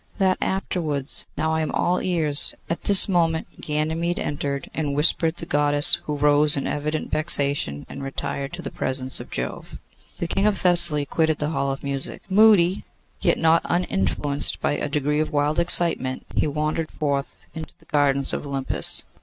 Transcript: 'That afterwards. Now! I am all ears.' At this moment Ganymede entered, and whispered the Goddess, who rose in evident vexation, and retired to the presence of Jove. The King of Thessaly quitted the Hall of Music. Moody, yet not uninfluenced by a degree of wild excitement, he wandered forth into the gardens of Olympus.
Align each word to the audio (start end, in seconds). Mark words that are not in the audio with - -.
'That 0.17 0.39
afterwards. 0.41 1.27
Now! 1.37 1.53
I 1.53 1.61
am 1.61 1.69
all 1.73 2.01
ears.' 2.01 2.55
At 2.71 2.85
this 2.85 3.07
moment 3.07 3.61
Ganymede 3.61 4.17
entered, 4.17 4.67
and 4.73 4.95
whispered 4.95 5.37
the 5.37 5.45
Goddess, 5.45 6.01
who 6.05 6.15
rose 6.17 6.57
in 6.57 6.65
evident 6.65 7.11
vexation, 7.11 7.85
and 7.87 8.01
retired 8.01 8.51
to 8.53 8.63
the 8.63 8.71
presence 8.71 9.19
of 9.19 9.29
Jove. 9.29 9.77
The 10.17 10.25
King 10.27 10.47
of 10.47 10.57
Thessaly 10.57 11.05
quitted 11.05 11.37
the 11.37 11.49
Hall 11.51 11.71
of 11.71 11.83
Music. 11.83 12.23
Moody, 12.31 12.83
yet 13.21 13.37
not 13.37 13.61
uninfluenced 13.65 14.59
by 14.59 14.71
a 14.71 14.89
degree 14.89 15.19
of 15.19 15.31
wild 15.31 15.59
excitement, 15.59 16.25
he 16.33 16.47
wandered 16.47 16.89
forth 16.89 17.45
into 17.53 17.75
the 17.77 17.85
gardens 17.85 18.33
of 18.33 18.47
Olympus. 18.47 19.03